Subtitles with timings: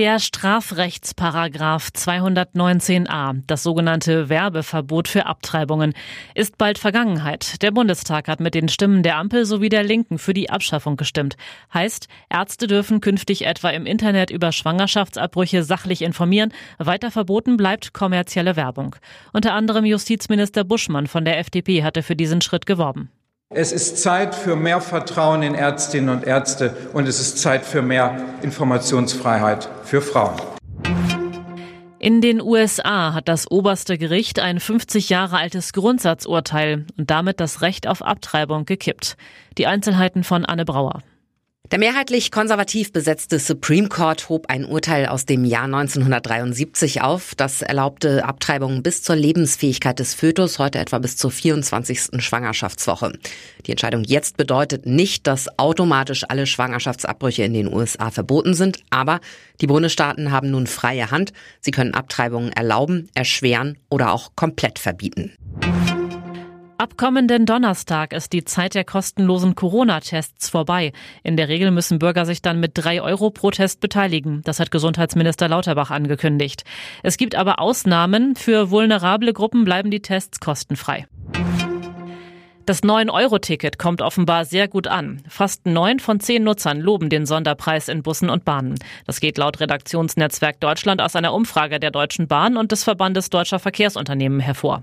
[0.00, 5.92] Der Strafrechtsparagraf 219a, das sogenannte Werbeverbot für Abtreibungen,
[6.34, 7.60] ist bald Vergangenheit.
[7.60, 11.36] Der Bundestag hat mit den Stimmen der Ampel sowie der Linken für die Abschaffung gestimmt.
[11.74, 16.54] Heißt, Ärzte dürfen künftig etwa im Internet über Schwangerschaftsabbrüche sachlich informieren.
[16.78, 18.96] Weiter verboten bleibt kommerzielle Werbung.
[19.34, 23.10] Unter anderem Justizminister Buschmann von der FDP hatte für diesen Schritt geworben.
[23.52, 27.82] Es ist Zeit für mehr Vertrauen in Ärztinnen und Ärzte und es ist Zeit für
[27.82, 30.40] mehr Informationsfreiheit für Frauen.
[31.98, 37.60] In den USA hat das oberste Gericht ein 50 Jahre altes Grundsatzurteil und damit das
[37.60, 39.16] Recht auf Abtreibung gekippt.
[39.58, 41.02] Die Einzelheiten von Anne Brauer.
[41.70, 47.62] Der mehrheitlich konservativ besetzte Supreme Court hob ein Urteil aus dem Jahr 1973 auf, das
[47.62, 52.20] erlaubte Abtreibungen bis zur Lebensfähigkeit des Fötus, heute etwa bis zur 24.
[52.20, 53.12] Schwangerschaftswoche.
[53.66, 59.20] Die Entscheidung jetzt bedeutet nicht, dass automatisch alle Schwangerschaftsabbrüche in den USA verboten sind, aber
[59.60, 61.32] die Bundesstaaten haben nun freie Hand.
[61.60, 65.34] Sie können Abtreibungen erlauben, erschweren oder auch komplett verbieten.
[66.80, 70.92] Ab kommenden Donnerstag ist die Zeit der kostenlosen Corona-Tests vorbei.
[71.22, 74.40] In der Regel müssen Bürger sich dann mit drei Euro pro Test beteiligen.
[74.46, 76.64] Das hat Gesundheitsminister Lauterbach angekündigt.
[77.02, 78.34] Es gibt aber Ausnahmen.
[78.34, 81.06] Für vulnerable Gruppen bleiben die Tests kostenfrei.
[82.64, 85.20] Das 9-Euro-Ticket kommt offenbar sehr gut an.
[85.28, 88.76] Fast neun von zehn Nutzern loben den Sonderpreis in Bussen und Bahnen.
[89.04, 93.58] Das geht laut Redaktionsnetzwerk Deutschland aus einer Umfrage der Deutschen Bahn und des Verbandes Deutscher
[93.58, 94.82] Verkehrsunternehmen hervor.